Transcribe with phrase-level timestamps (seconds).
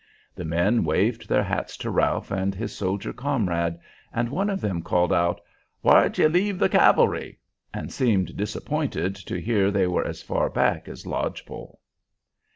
[0.33, 3.77] The men waved their hats to Ralph and his soldier comrade,
[4.11, 5.39] and one of them called out,
[5.83, 7.37] "Whar'd ye leave the cavalry?"
[7.71, 11.79] and seemed disappointed to hear they were as far back as Lodge Pole.